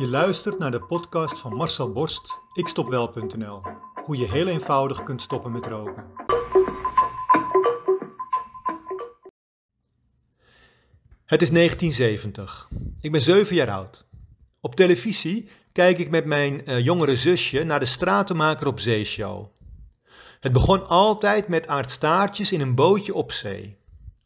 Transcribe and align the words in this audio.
Je 0.00 0.08
luistert 0.08 0.58
naar 0.58 0.70
de 0.70 0.80
podcast 0.80 1.38
van 1.38 1.54
Marcel 1.54 1.92
Borst, 1.92 2.40
ikstopwel.nl. 2.52 3.62
Hoe 4.04 4.16
je 4.16 4.30
heel 4.30 4.46
eenvoudig 4.46 5.02
kunt 5.02 5.22
stoppen 5.22 5.52
met 5.52 5.66
roken. 5.66 6.04
Het 11.24 11.42
is 11.42 11.50
1970. 11.50 12.68
Ik 13.00 13.12
ben 13.12 13.20
7 13.20 13.56
jaar 13.56 13.70
oud. 13.70 14.06
Op 14.60 14.74
televisie 14.74 15.48
kijk 15.72 15.98
ik 15.98 16.10
met 16.10 16.24
mijn 16.24 16.70
uh, 16.70 16.84
jongere 16.84 17.16
zusje 17.16 17.64
naar 17.64 17.80
de 17.80 17.86
Stratenmaker 17.86 18.66
op 18.66 18.80
Zee 18.80 19.04
show. 19.04 19.46
Het 20.40 20.52
begon 20.52 20.88
altijd 20.88 21.48
met 21.48 21.66
aardstaartjes 21.66 22.52
in 22.52 22.60
een 22.60 22.74
bootje 22.74 23.14
op 23.14 23.32
zee. 23.32 23.76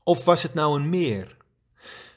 Of 0.03 0.25
was 0.25 0.43
het 0.43 0.55
nou 0.55 0.81
een 0.81 0.89
meer? 0.89 1.37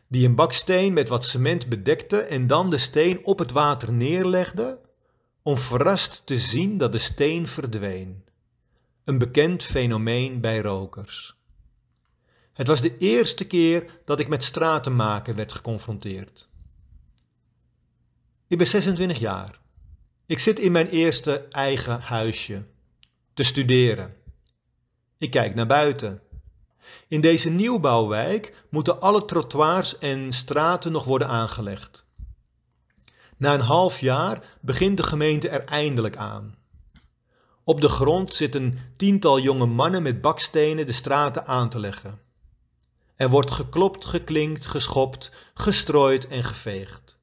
Die 0.07 0.25
een 0.25 0.35
baksteen 0.35 0.93
met 0.93 1.09
wat 1.09 1.25
cement 1.25 1.69
bedekte 1.69 2.17
en 2.17 2.47
dan 2.47 2.69
de 2.69 2.77
steen 2.77 3.25
op 3.25 3.39
het 3.39 3.51
water 3.51 3.93
neerlegde, 3.93 4.79
om 5.41 5.57
verrast 5.57 6.25
te 6.25 6.39
zien 6.39 6.77
dat 6.77 6.91
de 6.91 6.97
steen 6.97 7.47
verdween. 7.47 8.23
Een 9.03 9.17
bekend 9.17 9.63
fenomeen 9.63 10.41
bij 10.41 10.61
rokers. 10.61 11.35
Het 12.53 12.67
was 12.67 12.81
de 12.81 12.97
eerste 12.97 13.47
keer 13.47 13.99
dat 14.05 14.19
ik 14.19 14.27
met 14.27 14.43
stratenmaken 14.43 15.35
werd 15.35 15.53
geconfronteerd. 15.53 16.47
Ik 18.47 18.57
ben 18.57 18.67
26 18.67 19.19
jaar. 19.19 19.59
Ik 20.25 20.39
zit 20.39 20.59
in 20.59 20.71
mijn 20.71 20.87
eerste 20.87 21.47
eigen 21.49 22.01
huisje 22.01 22.63
te 23.33 23.43
studeren. 23.43 24.15
Ik 25.17 25.31
kijk 25.31 25.55
naar 25.55 25.67
buiten. 25.67 26.21
In 27.07 27.21
deze 27.21 27.49
nieuwbouwwijk 27.49 28.65
moeten 28.69 29.01
alle 29.01 29.25
trottoirs 29.25 29.97
en 29.97 30.31
straten 30.31 30.91
nog 30.91 31.03
worden 31.03 31.27
aangelegd. 31.27 32.05
Na 33.37 33.53
een 33.53 33.59
half 33.59 33.99
jaar 33.99 34.43
begint 34.61 34.97
de 34.97 35.03
gemeente 35.03 35.49
er 35.49 35.63
eindelijk 35.63 36.17
aan. 36.17 36.55
Op 37.63 37.81
de 37.81 37.89
grond 37.89 38.33
zitten 38.33 38.77
tiental 38.97 39.39
jonge 39.39 39.65
mannen 39.65 40.01
met 40.01 40.21
bakstenen 40.21 40.85
de 40.85 40.91
straten 40.91 41.47
aan 41.47 41.69
te 41.69 41.79
leggen. 41.79 42.19
Er 43.15 43.29
wordt 43.29 43.51
geklopt, 43.51 44.05
geklinkt, 44.05 44.67
geschopt, 44.67 45.31
gestrooid 45.53 46.27
en 46.27 46.43
geveegd. 46.43 47.17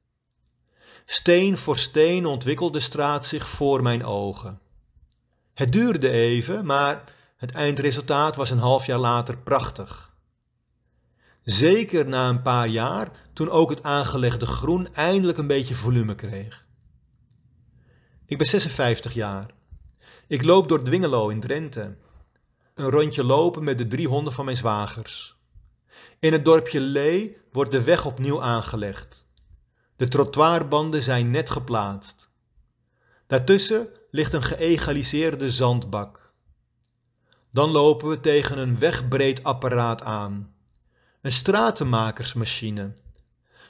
Steen 1.05 1.57
voor 1.57 1.77
steen 1.77 2.25
ontwikkelt 2.25 2.73
de 2.73 2.79
straat 2.79 3.25
zich 3.25 3.47
voor 3.47 3.81
mijn 3.81 4.05
ogen. 4.05 4.59
Het 5.53 5.71
duurde 5.71 6.09
even, 6.09 6.65
maar 6.65 7.03
het 7.35 7.51
eindresultaat 7.51 8.35
was 8.35 8.49
een 8.49 8.57
half 8.57 8.85
jaar 8.85 8.99
later 8.99 9.37
prachtig. 9.37 10.13
Zeker 11.43 12.07
na 12.07 12.29
een 12.29 12.41
paar 12.41 12.67
jaar, 12.67 13.11
toen 13.33 13.49
ook 13.49 13.69
het 13.69 13.83
aangelegde 13.83 14.45
groen 14.45 14.93
eindelijk 14.93 15.37
een 15.37 15.47
beetje 15.47 15.75
volume 15.75 16.15
kreeg. 16.15 16.65
Ik 18.25 18.37
ben 18.37 18.47
56 18.47 19.13
jaar. 19.13 19.45
Ik 20.27 20.43
loop 20.43 20.67
door 20.67 20.83
Dwingelo 20.83 21.29
in 21.29 21.39
Drenthe. 21.39 21.95
Een 22.73 22.89
rondje 22.89 23.23
lopen 23.23 23.63
met 23.63 23.77
de 23.77 23.87
drie 23.87 24.07
honden 24.07 24.33
van 24.33 24.45
mijn 24.45 24.57
zwagers. 24.57 25.35
In 26.19 26.33
het 26.33 26.45
dorpje 26.45 26.79
Lee 26.79 27.37
wordt 27.51 27.71
de 27.71 27.83
weg 27.83 28.05
opnieuw 28.05 28.41
aangelegd. 28.41 29.25
De 29.95 30.07
trottoirbanden 30.07 31.01
zijn 31.01 31.31
net 31.31 31.49
geplaatst. 31.49 32.29
Daartussen 33.27 33.87
ligt 34.11 34.33
een 34.33 34.43
geëgaliseerde 34.43 35.51
zandbak. 35.51 36.24
Dan 37.55 37.69
lopen 37.69 38.09
we 38.09 38.19
tegen 38.19 38.57
een 38.57 38.79
wegbreed 38.79 39.43
apparaat 39.43 40.03
aan. 40.03 40.53
Een 41.21 41.31
stratenmakersmachine. 41.31 42.93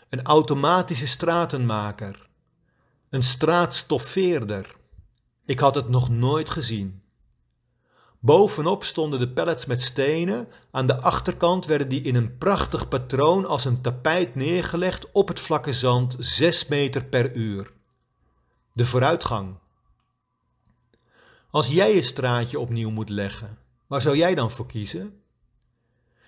Een 0.09 0.23
automatische 0.23 1.07
stratenmaker. 1.07 2.27
Een 3.09 3.23
straatstoffeerder. 3.23 4.75
Ik 5.45 5.59
had 5.59 5.75
het 5.75 5.89
nog 5.89 6.09
nooit 6.09 6.49
gezien. 6.49 7.01
Bovenop 8.19 8.83
stonden 8.83 9.19
de 9.19 9.29
pallets 9.29 9.65
met 9.65 9.81
stenen, 9.81 10.47
aan 10.71 10.87
de 10.87 11.01
achterkant 11.01 11.65
werden 11.65 11.89
die 11.89 12.01
in 12.01 12.15
een 12.15 12.37
prachtig 12.37 12.87
patroon 12.87 13.45
als 13.45 13.65
een 13.65 13.81
tapijt 13.81 14.35
neergelegd 14.35 15.11
op 15.11 15.27
het 15.27 15.39
vlakke 15.39 15.73
zand, 15.73 16.15
6 16.19 16.67
meter 16.67 17.05
per 17.05 17.35
uur. 17.35 17.71
De 18.73 18.85
vooruitgang. 18.85 19.55
Als 21.49 21.67
jij 21.67 21.95
je 21.95 22.01
straatje 22.01 22.59
opnieuw 22.59 22.89
moet 22.89 23.09
leggen, 23.09 23.63
waar 23.87 24.01
zou 24.01 24.17
jij 24.17 24.35
dan 24.35 24.51
voor 24.51 24.65
kiezen? 24.65 25.21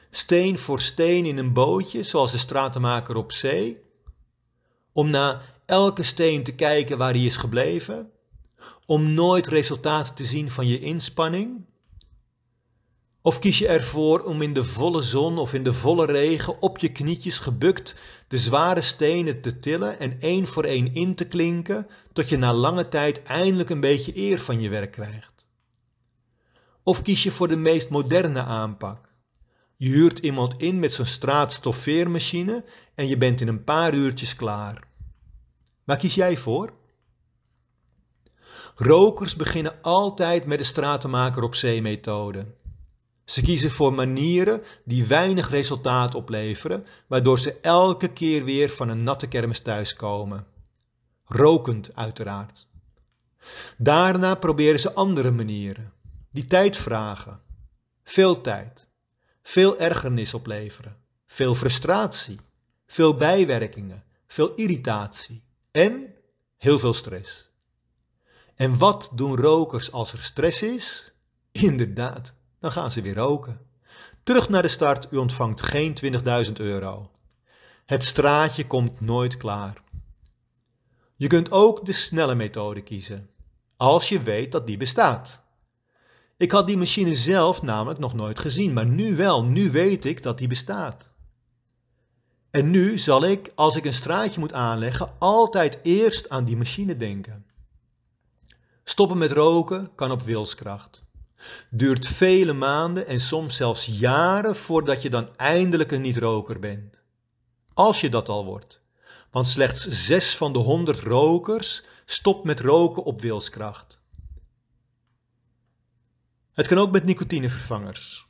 Steen 0.09 0.57
voor 0.57 0.81
steen 0.81 1.25
in 1.25 1.37
een 1.37 1.53
bootje, 1.53 2.03
zoals 2.03 2.31
de 2.31 2.37
stratenmaker 2.37 3.15
op 3.15 3.31
zee? 3.31 3.81
Om 4.91 5.09
na 5.09 5.41
elke 5.65 6.03
steen 6.03 6.43
te 6.43 6.55
kijken 6.55 6.97
waar 6.97 7.13
hij 7.13 7.25
is 7.25 7.37
gebleven? 7.37 8.11
Om 8.85 9.13
nooit 9.13 9.47
resultaten 9.47 10.15
te 10.15 10.25
zien 10.25 10.51
van 10.51 10.67
je 10.67 10.79
inspanning? 10.79 11.65
Of 13.21 13.39
kies 13.39 13.57
je 13.57 13.67
ervoor 13.67 14.19
om 14.23 14.41
in 14.41 14.53
de 14.53 14.63
volle 14.63 15.01
zon 15.01 15.37
of 15.37 15.53
in 15.53 15.63
de 15.63 15.73
volle 15.73 16.05
regen 16.05 16.61
op 16.61 16.77
je 16.77 16.91
knietjes 16.91 17.39
gebukt 17.39 17.95
de 18.27 18.37
zware 18.37 18.81
stenen 18.81 19.41
te 19.41 19.59
tillen 19.59 19.99
en 19.99 20.21
één 20.21 20.47
voor 20.47 20.63
één 20.63 20.93
in 20.93 21.15
te 21.15 21.27
klinken, 21.27 21.87
tot 22.13 22.29
je 22.29 22.37
na 22.37 22.53
lange 22.53 22.87
tijd 22.87 23.23
eindelijk 23.23 23.69
een 23.69 23.79
beetje 23.79 24.17
eer 24.17 24.39
van 24.39 24.61
je 24.61 24.69
werk 24.69 24.91
krijgt? 24.91 25.36
Of 26.87 27.01
kies 27.01 27.23
je 27.23 27.31
voor 27.31 27.47
de 27.47 27.55
meest 27.55 27.89
moderne 27.89 28.43
aanpak? 28.43 29.09
Je 29.75 29.89
huurt 29.89 30.19
iemand 30.19 30.57
in 30.57 30.79
met 30.79 30.93
zo'n 30.93 31.05
straatstoffeermachine 31.05 32.63
en 32.95 33.07
je 33.07 33.17
bent 33.17 33.41
in 33.41 33.47
een 33.47 33.63
paar 33.63 33.93
uurtjes 33.93 34.35
klaar. 34.35 34.87
Waar 35.83 35.97
kies 35.97 36.15
jij 36.15 36.37
voor? 36.37 36.73
Rokers 38.75 39.35
beginnen 39.35 39.81
altijd 39.81 40.45
met 40.45 40.57
de 40.57 40.63
stratenmaker 40.63 41.43
op 41.43 41.55
zee 41.55 41.81
methode. 41.81 42.45
Ze 43.25 43.41
kiezen 43.41 43.71
voor 43.71 43.93
manieren 43.93 44.61
die 44.85 45.05
weinig 45.05 45.49
resultaat 45.49 46.15
opleveren, 46.15 46.85
waardoor 47.07 47.39
ze 47.39 47.59
elke 47.61 48.07
keer 48.07 48.43
weer 48.43 48.69
van 48.69 48.89
een 48.89 49.03
natte 49.03 49.27
kermis 49.27 49.59
thuiskomen. 49.59 50.47
Rokend 51.25 51.95
uiteraard. 51.95 52.67
Daarna 53.77 54.35
proberen 54.35 54.79
ze 54.79 54.93
andere 54.93 55.31
manieren, 55.31 55.93
die 56.37 56.45
tijd 56.45 56.77
vragen. 56.77 57.41
Veel 58.03 58.41
tijd, 58.41 58.87
veel 59.43 59.79
ergernis 59.79 60.33
opleveren, 60.33 60.97
veel 61.25 61.55
frustratie, 61.55 62.39
veel 62.87 63.15
bijwerkingen, 63.15 64.03
veel 64.27 64.53
irritatie 64.53 65.43
en 65.71 66.13
heel 66.57 66.79
veel 66.79 66.93
stress. 66.93 67.51
En 68.55 68.77
wat 68.77 69.09
doen 69.13 69.35
rokers 69.37 69.91
als 69.91 70.13
er 70.13 70.21
stress 70.21 70.61
is? 70.61 71.11
Inderdaad, 71.51 72.33
dan 72.59 72.71
gaan 72.71 72.91
ze 72.91 73.01
weer 73.01 73.15
roken. 73.15 73.59
Terug 74.23 74.49
naar 74.49 74.61
de 74.61 74.67
start, 74.67 75.07
u 75.11 75.17
ontvangt 75.17 75.61
geen 75.61 75.97
20.000 76.45 76.51
euro. 76.53 77.11
Het 77.85 78.03
straatje 78.03 78.67
komt 78.67 78.99
nooit 79.01 79.37
klaar. 79.37 79.81
Je 81.15 81.27
kunt 81.27 81.51
ook 81.51 81.85
de 81.85 81.93
snelle 81.93 82.35
methode 82.35 82.81
kiezen, 82.81 83.29
als 83.77 84.09
je 84.09 84.21
weet 84.21 84.51
dat 84.51 84.67
die 84.67 84.77
bestaat. 84.77 85.45
Ik 86.37 86.51
had 86.51 86.67
die 86.67 86.77
machine 86.77 87.15
zelf 87.15 87.61
namelijk 87.61 87.99
nog 87.99 88.13
nooit 88.13 88.39
gezien, 88.39 88.73
maar 88.73 88.85
nu 88.85 89.15
wel, 89.15 89.43
nu 89.43 89.71
weet 89.71 90.05
ik 90.05 90.23
dat 90.23 90.37
die 90.37 90.47
bestaat. 90.47 91.11
En 92.51 92.69
nu 92.69 92.97
zal 92.97 93.23
ik, 93.23 93.51
als 93.55 93.75
ik 93.75 93.85
een 93.85 93.93
straatje 93.93 94.39
moet 94.39 94.53
aanleggen, 94.53 95.09
altijd 95.19 95.79
eerst 95.83 96.29
aan 96.29 96.45
die 96.45 96.57
machine 96.57 96.97
denken. 96.97 97.45
Stoppen 98.83 99.17
met 99.17 99.31
roken 99.31 99.91
kan 99.95 100.11
op 100.11 100.21
wilskracht. 100.21 101.03
Duurt 101.69 102.07
vele 102.07 102.53
maanden 102.53 103.07
en 103.07 103.19
soms 103.19 103.55
zelfs 103.55 103.85
jaren 103.85 104.55
voordat 104.55 105.01
je 105.01 105.09
dan 105.09 105.29
eindelijk 105.35 105.91
een 105.91 106.01
niet-roker 106.01 106.59
bent. 106.59 106.99
Als 107.73 108.01
je 108.01 108.09
dat 108.09 108.29
al 108.29 108.45
wordt. 108.45 108.81
Want 109.31 109.47
slechts 109.47 109.87
6 109.87 110.35
van 110.35 110.53
de 110.53 110.59
100 110.59 110.99
rokers 110.99 111.83
stopt 112.05 112.43
met 112.43 112.59
roken 112.59 113.03
op 113.03 113.21
wilskracht. 113.21 113.96
Het 116.57 116.67
kan 116.67 116.77
ook 116.77 116.91
met 116.91 117.03
nicotinevervangers. 117.03 118.27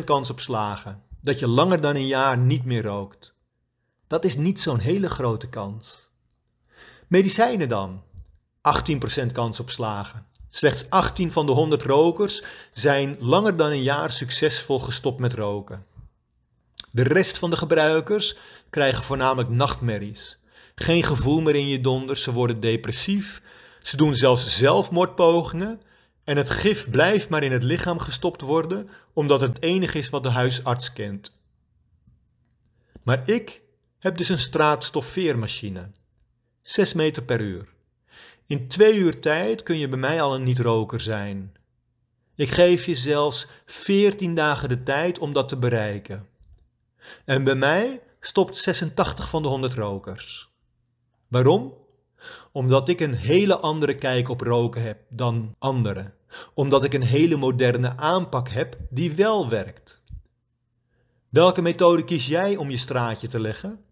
16% 0.00 0.04
kans 0.04 0.30
op 0.30 0.40
slagen, 0.40 1.02
dat 1.20 1.38
je 1.38 1.48
langer 1.48 1.80
dan 1.80 1.94
een 1.94 2.06
jaar 2.06 2.38
niet 2.38 2.64
meer 2.64 2.82
rookt. 2.82 3.34
Dat 4.06 4.24
is 4.24 4.36
niet 4.36 4.60
zo'n 4.60 4.78
hele 4.78 5.08
grote 5.08 5.48
kans. 5.48 6.08
Medicijnen 7.06 7.68
dan. 7.68 8.02
18% 9.22 9.26
kans 9.32 9.60
op 9.60 9.70
slagen. 9.70 10.26
Slechts 10.48 10.90
18 10.90 11.30
van 11.30 11.46
de 11.46 11.52
100 11.52 11.82
rokers 11.82 12.44
zijn 12.72 13.16
langer 13.20 13.56
dan 13.56 13.70
een 13.70 13.82
jaar 13.82 14.12
succesvol 14.12 14.78
gestopt 14.78 15.20
met 15.20 15.34
roken. 15.34 15.86
De 16.90 17.02
rest 17.02 17.38
van 17.38 17.50
de 17.50 17.56
gebruikers 17.56 18.36
krijgen 18.70 19.04
voornamelijk 19.04 19.48
nachtmerries. 19.48 20.38
Geen 20.74 21.04
gevoel 21.04 21.40
meer 21.40 21.54
in 21.54 21.68
je 21.68 21.80
donders, 21.80 22.22
ze 22.22 22.32
worden 22.32 22.60
depressief, 22.60 23.42
ze 23.82 23.96
doen 23.96 24.14
zelfs 24.14 24.56
zelfmoordpogingen 24.58 25.80
en 26.30 26.36
het 26.36 26.50
gif 26.50 26.90
blijft 26.90 27.28
maar 27.28 27.42
in 27.42 27.52
het 27.52 27.62
lichaam 27.62 27.98
gestopt 27.98 28.40
worden 28.40 28.88
omdat 29.12 29.40
het 29.40 29.62
enige 29.62 29.98
is 29.98 30.10
wat 30.10 30.22
de 30.22 30.28
huisarts 30.28 30.92
kent. 30.92 31.36
Maar 33.02 33.22
ik 33.28 33.62
heb 33.98 34.16
dus 34.16 34.28
een 34.28 34.38
straatstoffeermachine. 34.38 35.90
6 36.62 36.92
meter 36.92 37.22
per 37.22 37.40
uur. 37.40 37.68
In 38.46 38.68
twee 38.68 38.96
uur 38.96 39.20
tijd 39.20 39.62
kun 39.62 39.78
je 39.78 39.88
bij 39.88 39.98
mij 39.98 40.22
al 40.22 40.34
een 40.34 40.42
niet-roker 40.42 41.00
zijn. 41.00 41.56
Ik 42.34 42.50
geef 42.50 42.86
je 42.86 42.94
zelfs 42.94 43.46
14 43.66 44.34
dagen 44.34 44.68
de 44.68 44.82
tijd 44.82 45.18
om 45.18 45.32
dat 45.32 45.48
te 45.48 45.56
bereiken. 45.56 46.28
En 47.24 47.44
bij 47.44 47.54
mij 47.54 48.02
stopt 48.20 48.56
86 48.56 49.28
van 49.28 49.42
de 49.42 49.48
100 49.48 49.74
rokers. 49.74 50.50
Waarom? 51.28 51.74
Omdat 52.52 52.88
ik 52.88 53.00
een 53.00 53.14
hele 53.14 53.56
andere 53.56 53.94
kijk 53.94 54.28
op 54.28 54.40
roken 54.40 54.82
heb 54.82 54.98
dan 55.08 55.54
anderen. 55.58 56.18
Omdat 56.54 56.84
ik 56.84 56.94
een 56.94 57.02
hele 57.02 57.36
moderne 57.36 57.96
aanpak 57.96 58.48
heb 58.48 58.76
die 58.90 59.14
wel 59.14 59.48
werkt. 59.48 60.02
Welke 61.28 61.62
methode 61.62 62.04
kies 62.04 62.26
jij 62.26 62.56
om 62.56 62.70
je 62.70 62.76
straatje 62.76 63.28
te 63.28 63.40
leggen? 63.40 63.84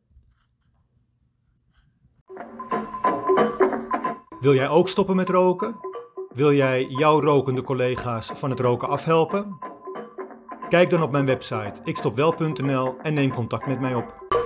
Wil 4.41 4.55
jij 4.55 4.69
ook 4.69 4.89
stoppen 4.89 5.17
met 5.17 5.29
roken? 5.29 5.77
Wil 6.35 6.53
jij 6.53 6.87
jouw 6.89 7.21
rokende 7.21 7.63
collega's 7.63 8.31
van 8.35 8.51
het 8.51 8.61
roken 8.61 8.89
afhelpen? 8.89 9.59
Kijk 10.69 10.91
dan 10.91 11.03
op 11.03 11.11
mijn 11.11 11.27
website 11.27 11.81
ikstopwel.nl 11.85 12.97
en 13.03 13.15
neem 13.15 13.35
contact 13.35 13.67
met 13.67 13.81
mij 13.81 13.95
op. 13.95 14.38